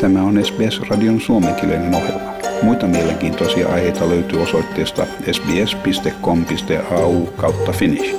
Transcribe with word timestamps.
Tämä 0.00 0.22
on 0.22 0.44
SBS-radion 0.44 1.20
suomenkielinen 1.20 1.94
ohjelma. 1.94 2.32
Muita 2.62 2.86
mielenkiintoisia 2.86 3.68
aiheita 3.68 4.08
löytyy 4.08 4.42
osoitteesta 4.42 5.06
sbs.com.au 5.32 7.26
kautta 7.26 7.72
finnish. 7.72 8.16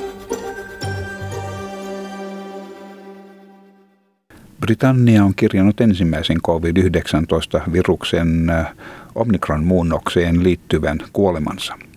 Britannia 4.60 5.24
on 5.24 5.34
kirjannut 5.34 5.80
ensimmäisen 5.80 6.42
COVID-19-viruksen 6.42 8.50
äh, 8.50 8.66
Omikron-muunnokseen 9.14 10.42
liittyvän 10.42 10.98
kuolemansa– 11.12 11.78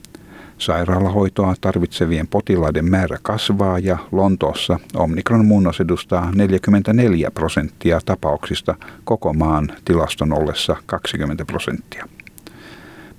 Sairaalahoitoa 0.58 1.56
tarvitsevien 1.62 2.28
potilaiden 2.28 2.86
määrä 2.86 3.18
kasvaa 3.22 3.80
ja 3.80 3.98
Lontoossa 4.12 4.80
Omikron 4.96 5.46
muunnos 5.46 5.80
edustaa 5.80 6.32
44 6.36 7.32
prosenttia 7.32 8.00
tapauksista 8.06 8.76
koko 9.04 9.34
maan 9.34 9.72
tilaston 9.86 10.34
ollessa 10.34 10.76
20 10.86 11.46
prosenttia. 11.46 12.06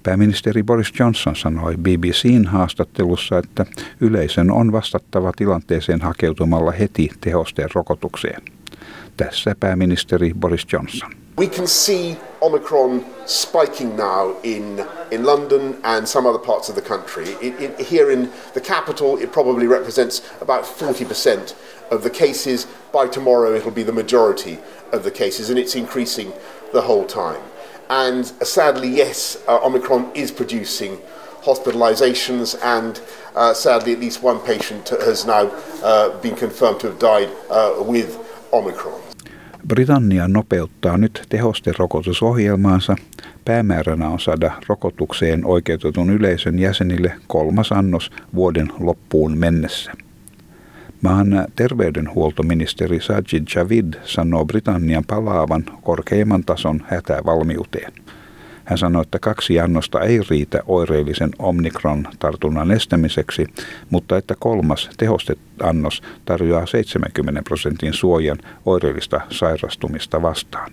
Pääministeri 0.03 0.63
Boris 0.63 0.93
Johnson 0.99 1.37
sanoi 1.37 1.77
BBCn 1.77 2.45
haastattelussa, 2.47 3.39
että 3.39 3.67
yleisön 4.01 4.51
on 4.51 4.73
vastattava 4.73 5.33
tilanteeseen 5.37 6.01
hakeutumalla 6.01 6.71
heti 6.71 7.11
tehosteen 7.21 7.69
rokotukseen. 7.75 8.43
Tässä 9.17 9.57
pääministeri 9.61 10.33
Boris 10.41 10.67
Johnson. 10.73 11.26
We 11.37 11.49
can 11.49 11.67
see 11.67 12.17
Omicron 12.41 13.05
spiking 13.27 13.95
now 13.95 14.37
in, 14.43 14.87
in 15.11 15.25
London 15.25 15.79
and 15.85 16.09
some 16.09 16.25
other 16.25 16.39
parts 16.39 16.71
of 16.71 16.77
the 16.77 16.81
country. 16.81 17.27
It, 17.43 17.61
it, 17.61 17.79
here 17.79 18.11
in 18.11 18.31
the 18.55 18.61
capital, 18.63 19.19
it 19.19 19.33
probably 19.33 19.67
represents 19.67 20.27
about 20.41 20.65
40% 20.65 21.55
of 21.91 22.03
the 22.03 22.09
cases. 22.09 22.67
By 22.91 23.09
tomorrow, 23.09 23.55
it'll 23.55 23.71
be 23.71 23.83
the 23.83 23.93
majority 23.93 24.59
of 24.93 25.05
the 25.05 25.11
cases, 25.11 25.51
and 25.51 25.59
it's 25.59 25.75
increasing 25.75 26.33
the 26.73 26.81
whole 26.81 27.05
time. 27.05 27.43
And 27.91 28.33
uh, 28.41 28.45
sadly, 28.47 28.89
yes, 28.89 29.37
uh, 29.47 29.63
Omicron 29.63 30.13
is 30.15 30.31
producing 30.31 30.97
hospitalizations, 31.43 32.59
and 32.63 32.99
uh, 33.35 33.53
sadly, 33.53 33.93
at 33.93 34.01
least 34.01 34.23
one 34.23 34.41
patient 34.41 34.89
has 34.89 35.27
now 35.27 35.49
uh, 35.83 36.19
been 36.21 36.35
confirmed 36.35 36.81
to 36.81 36.87
have 36.87 36.99
died 36.99 37.31
uh, 37.51 37.83
with 37.85 38.19
Omicron. 38.55 39.06
Britannia 39.69 40.29
nopeuttaa 40.29 40.99
nyt 40.99 41.27
tehosterokotusohjelmaansa. 41.29 42.97
Päämääränä 43.45 44.09
on 44.09 44.21
saada 44.21 44.53
rokotukseen 44.69 45.45
oikeutetun 45.45 46.11
yleisön 46.11 46.59
jäsenille 46.59 47.13
kolmas 47.27 47.73
annos 47.73 48.11
vuoden 48.35 48.69
loppuun 48.81 49.39
mennessä. 49.39 49.93
Maan 51.03 51.47
terveydenhuoltoministeri 51.57 53.01
Sajid 53.01 53.47
Javid 53.55 53.95
sanoo 54.05 54.45
Britannian 54.45 55.05
palaavan 55.07 55.65
korkeimman 55.83 56.45
tason 56.45 56.83
hätävalmiuteen. 56.89 57.93
Hän 58.67 58.79
sanoi, 58.79 59.03
että 59.03 59.19
kaksi 59.19 59.61
annosta 59.61 60.01
ei 60.01 60.21
riitä 60.31 60.63
oireellisen 60.67 61.31
Omikron-tartunnan 61.39 62.71
estämiseksi, 62.71 63.47
mutta 63.91 64.17
että 64.17 64.35
kolmas 64.39 64.91
tehosteannos 64.97 66.03
tarjoaa 66.25 66.67
70 66.67 67.43
prosentin 67.43 67.93
suojan 67.93 68.39
oireellista 68.65 69.21
sairastumista 69.31 70.23
vastaan. 70.23 70.73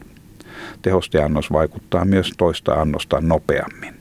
Tehosteannos 0.82 1.52
vaikuttaa 1.52 2.06
myös 2.06 2.32
toista 2.38 2.74
annosta 2.74 3.22
nopeammin. 3.22 3.94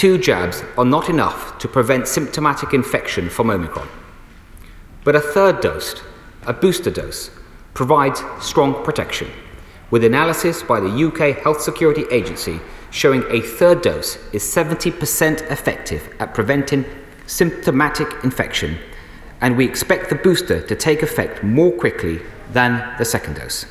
Two 0.00 0.18
jabs 0.28 0.64
are 0.76 0.88
not 0.88 1.08
enough 1.08 1.58
to 1.62 1.68
prevent 1.68 2.06
symptomatic 2.06 2.74
infection 2.74 3.28
from 3.28 3.50
Omicron. 3.50 3.86
But 5.04 5.14
a 5.14 5.20
third 5.20 5.62
dose, 5.62 5.96
a 6.46 6.52
booster 6.52 6.92
dose, 6.94 7.32
provides 7.74 8.24
strong 8.40 8.74
protection. 8.82 9.30
With 9.90 10.04
analysis 10.04 10.62
by 10.62 10.80
the 10.80 11.06
UK 11.06 11.42
Health 11.42 11.62
Security 11.62 12.04
Agency 12.10 12.60
showing 12.90 13.24
a 13.30 13.40
third 13.40 13.80
dose 13.80 14.16
is 14.32 14.42
70% 14.42 15.50
effective 15.50 16.14
at 16.20 16.34
preventing 16.34 16.84
symptomatic 17.26 18.08
infection, 18.22 18.78
and 19.40 19.56
we 19.56 19.66
expect 19.66 20.10
the 20.10 20.14
booster 20.14 20.60
to 20.60 20.74
take 20.74 21.02
effect 21.02 21.42
more 21.42 21.72
quickly 21.72 22.20
than 22.52 22.96
the 22.98 23.04
second 23.04 23.36
dose. 23.36 23.64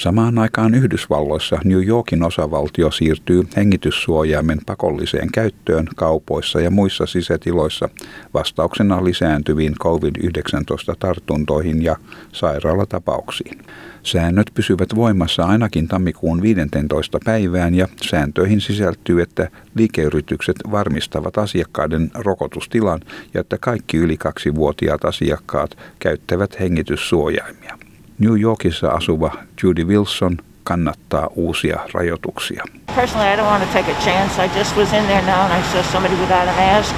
Samaan 0.00 0.38
aikaan 0.38 0.74
Yhdysvalloissa 0.74 1.58
New 1.64 1.86
Yorkin 1.86 2.22
osavaltio 2.22 2.90
siirtyy 2.90 3.42
hengityssuojaimen 3.56 4.58
pakolliseen 4.66 5.32
käyttöön 5.32 5.88
kaupoissa 5.96 6.60
ja 6.60 6.70
muissa 6.70 7.06
sisätiloissa 7.06 7.88
vastauksena 8.34 9.04
lisääntyviin 9.04 9.74
COVID-19-tartuntoihin 9.74 11.82
ja 11.82 11.96
sairaalatapauksiin. 12.32 13.58
Säännöt 14.02 14.50
pysyvät 14.54 14.88
voimassa 14.94 15.44
ainakin 15.44 15.88
tammikuun 15.88 16.42
15. 16.42 17.18
päivään 17.24 17.74
ja 17.74 17.88
sääntöihin 18.02 18.60
sisältyy, 18.60 19.22
että 19.22 19.50
liikeyritykset 19.74 20.56
varmistavat 20.70 21.38
asiakkaiden 21.38 22.10
rokotustilan 22.14 23.00
ja 23.34 23.40
että 23.40 23.58
kaikki 23.58 23.96
yli 23.96 24.16
kaksivuotiaat 24.16 25.04
asiakkaat 25.04 25.78
käyttävät 25.98 26.60
hengityssuojaimia. 26.60 27.89
New 28.20 28.34
Yorkissa 28.36 28.90
asuva 28.90 29.30
Judy 29.62 29.84
Wilson 29.84 30.36
kannattaa 30.64 31.28
uusia 31.36 31.80
rajoituksia. 31.94 32.64
Personally, 32.94 33.32
I 33.32 33.36
don't 33.36 33.48
want 33.48 33.62
to 33.64 33.72
take 33.72 33.92
a 33.92 34.00
chance. 34.04 34.44
I 34.44 34.58
just 34.58 34.76
was 34.76 34.92
in 34.92 35.04
there 35.06 35.22
now 35.22 35.42
and 35.44 35.52
I 35.52 35.62
saw 35.72 35.82
somebody 35.92 36.14
without 36.20 36.48
a 36.48 36.56
mask, 36.56 36.94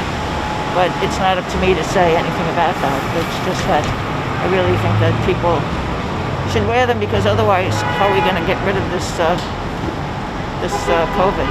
but 0.74 0.90
it's 1.02 1.18
not 1.18 1.38
up 1.38 1.48
to 1.52 1.58
me 1.66 1.74
to 1.74 1.84
say 1.84 2.16
anything 2.16 2.48
about 2.54 2.76
that. 2.82 3.00
It's 3.20 3.46
just 3.46 3.62
that 3.68 3.86
I 4.44 4.46
really 4.50 4.76
think 4.82 4.96
that 5.00 5.14
people 5.26 5.56
should 6.52 6.66
wear 6.66 6.86
them 6.86 6.98
because 6.98 7.30
otherwise, 7.30 7.82
how 7.98 8.06
are 8.08 8.14
we 8.14 8.20
going 8.20 8.42
to 8.42 8.46
get 8.46 8.66
rid 8.66 8.76
of 8.76 8.90
this, 8.90 9.20
uh, 9.20 9.36
this 10.62 10.74
uh, 10.88 11.06
COVID? 11.18 11.46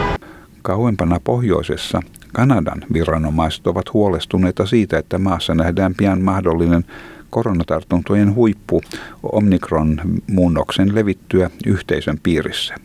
Kauempana 0.62 1.20
pohjoisessa 1.24 2.02
Kanadan 2.34 2.84
viranomaiset 2.94 3.68
ovat 3.68 3.94
huolestuneita 3.94 4.66
siitä, 4.66 4.98
että 4.98 5.18
maassa 5.18 5.56
nähdään 5.56 5.96
pian 5.96 6.22
mahdollinen 6.22 6.86
koronatartuntojen 7.32 8.36
huippu 8.36 8.82
Omikron-muunnoksen 9.24 10.96
levittyä 10.96 11.50
yhteisön 11.66 12.20
piirissä. 12.24 12.76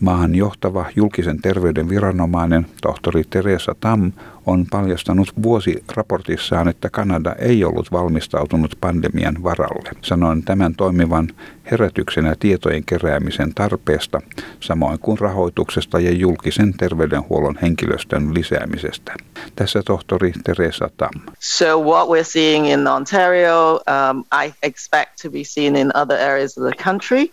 Maahan 0.00 0.34
johtava 0.34 0.86
julkisen 0.96 1.42
terveyden 1.42 1.88
viranomainen 1.88 2.66
tohtori 2.82 3.22
Teresa 3.30 3.74
Tam 3.80 4.12
on 4.46 4.66
paljastanut 4.70 5.32
vuosiraportissaan, 5.42 6.68
että 6.68 6.90
Kanada 6.90 7.34
ei 7.38 7.64
ollut 7.64 7.92
valmistautunut 7.92 8.76
pandemian 8.80 9.42
varalle. 9.42 9.90
Sanoin 10.02 10.42
tämän 10.42 10.74
toimivan 10.74 11.28
herätyksenä 11.70 12.34
tietojen 12.40 12.84
keräämisen 12.84 13.54
tarpeesta, 13.54 14.20
samoin 14.60 14.98
kuin 14.98 15.18
rahoituksesta 15.18 16.00
ja 16.00 16.10
julkisen 16.10 16.74
terveydenhuollon 16.74 17.58
henkilöstön 17.62 18.34
lisäämisestä. 18.34 19.14
Tässä 19.56 19.82
tohtori 19.82 20.32
Teresa 20.44 20.90
Tam. 20.96 21.20
So 21.38 21.82
what 21.82 22.08
we're 22.08 22.24
seeing 22.24 22.72
in 22.72 22.86
Ontario, 22.86 23.74
um, 23.74 24.24
I 24.44 24.54
expect 24.62 25.10
to 25.22 25.30
be 25.30 25.44
seen 25.44 25.76
in 25.76 25.96
other 25.96 26.18
areas 26.18 26.58
of 26.58 26.64
the 26.64 26.84
country 26.84 27.30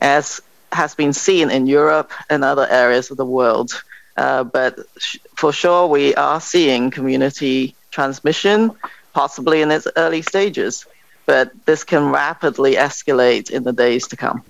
as 0.00 0.42
has 0.72 0.94
been 0.94 1.12
seen 1.12 1.50
in 1.50 1.66
Europe 1.66 2.10
and 2.30 2.44
other 2.44 2.66
areas 2.70 3.10
of 3.10 3.16
the 3.16 3.26
world. 3.26 3.68
Uh, 4.16 4.44
but 4.44 4.74
sh- 4.98 5.18
for 5.40 5.52
sure, 5.52 5.86
we 5.86 6.14
are 6.14 6.40
seeing 6.40 6.90
community 6.90 7.74
transmission, 7.90 8.72
possibly 9.12 9.62
in 9.62 9.70
its 9.70 9.88
early 9.96 10.22
stages. 10.22 10.86
But 11.26 11.48
this 11.66 11.84
can 11.86 12.12
rapidly 12.12 12.76
escalate 12.76 13.50
in 13.50 13.62
the 13.62 13.76
days 13.76 14.08
to 14.08 14.16
come. 14.16 14.40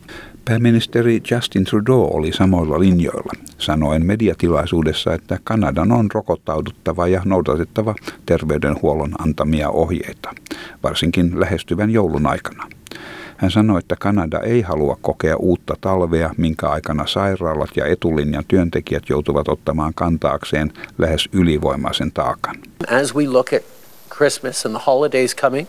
Pääministeri 0.44 1.22
Justin 1.30 1.64
Trudeau 1.64 2.10
oli 2.12 2.32
samoilla 2.32 2.80
linjoilla, 2.80 3.32
sanoen 3.58 4.06
mediatilaisuudessa, 4.06 5.14
että 5.14 5.38
Kanadan 5.44 5.92
on 5.92 6.10
rokottauduttava 6.14 7.06
ja 7.06 7.22
noudatettava 7.24 7.94
terveydenhuollon 8.26 9.12
antamia 9.18 9.70
ohjeita, 9.70 10.34
varsinkin 10.82 11.40
lähestyvän 11.40 11.90
joulun 11.90 12.26
aikana. 12.26 12.68
Hän 13.42 13.50
sanoi, 13.50 13.78
että 13.78 13.96
Kanada 13.98 14.40
ei 14.40 14.60
halua 14.60 14.98
kokea 15.00 15.36
uutta 15.36 15.74
talvea, 15.80 16.30
minkä 16.36 16.68
aikana 16.68 17.06
sairaalat 17.06 17.70
ja 17.76 17.86
etulinjan 17.86 18.44
työntekijät 18.48 19.02
joutuvat 19.08 19.48
ottamaan 19.48 19.92
kantaakseen 19.94 20.72
lähes 20.98 21.28
ylivoimaisen 21.32 22.12
taakan. 22.12 22.56
As 23.02 23.14
we 23.14 23.26
look 23.26 23.52
at 23.52 23.62
Christmas 24.16 24.66
and 24.66 24.74
the 24.76 24.84
holidays 24.86 25.36
coming, 25.36 25.66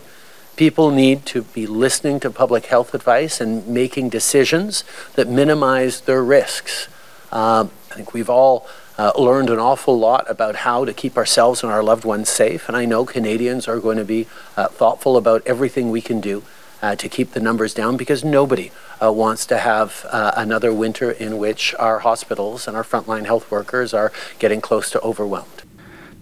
people 0.56 0.96
need 0.96 1.18
to 1.32 1.42
be 1.54 1.80
listening 1.80 2.20
to 2.20 2.30
public 2.30 2.70
health 2.70 2.94
advice 2.94 3.44
and 3.44 3.62
making 3.66 4.12
decisions 4.12 4.84
that 5.16 5.28
minimize 5.28 6.04
their 6.04 6.28
risks. 6.28 6.90
Uh, 7.32 7.66
I 7.92 7.94
think 7.94 8.14
we've 8.14 8.32
all 8.32 8.60
uh, 8.98 9.24
learned 9.24 9.50
an 9.50 9.58
awful 9.58 9.98
lot 9.98 10.30
about 10.30 10.56
how 10.56 10.86
to 10.86 10.92
keep 10.92 11.16
ourselves 11.16 11.64
and 11.64 11.72
our 11.72 11.82
loved 11.82 12.04
ones 12.04 12.28
safe, 12.28 12.68
and 12.68 12.82
I 12.82 12.86
know 12.86 13.04
Canadians 13.04 13.68
are 13.68 13.80
going 13.80 13.98
to 13.98 14.06
be 14.06 14.26
uh, 14.56 14.68
thoughtful 14.78 15.16
about 15.16 15.42
everything 15.46 15.92
we 15.92 16.00
can 16.00 16.20
do 16.20 16.42
uh, 16.84 16.96
to 16.96 17.08
keep 17.08 17.30
the 17.30 17.40
numbers 17.40 17.76
down 17.76 17.96
because 17.96 18.28
nobody 18.28 18.70
uh, 19.02 19.12
wants 19.12 19.46
to 19.46 19.56
have 19.58 19.90
uh, 20.12 20.32
another 20.36 20.72
winter 20.72 21.10
in 21.10 21.38
which 21.38 21.74
our 21.78 21.98
hospitals 21.98 22.68
and 22.68 22.76
our 22.76 22.84
frontline 22.84 23.26
health 23.26 23.50
workers 23.50 23.94
are 23.94 24.10
getting 24.38 24.60
close 24.60 24.90
to 24.90 25.00
overwhelmed. 25.00 25.62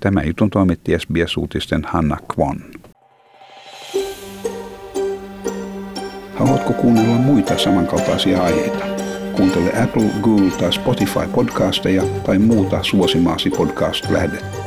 Tämä 0.00 0.22
jutun 0.22 0.50
toimitti 0.50 0.98
SBS-uutisten 0.98 1.84
Hanna 1.84 2.16
Kwon. 2.34 2.60
Haluatko 6.34 6.72
kuunnella 6.72 7.14
muita 7.14 7.58
samankaltaisia 7.58 8.42
aiheita? 8.42 8.84
Kuuntele 9.36 9.82
Apple, 9.82 10.10
Google 10.22 10.50
tai 10.50 10.72
Spotify 10.72 11.28
podcasteja 11.34 12.02
tai 12.02 12.38
muuta 12.38 12.82
suosimaasi 12.82 13.50
podcast-lähdettä. 13.50 14.61